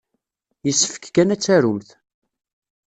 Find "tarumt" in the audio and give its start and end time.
1.41-1.89